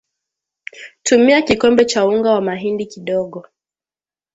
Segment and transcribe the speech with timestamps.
[1.03, 3.45] tumia kikombe cha unga wa mahindi kidogo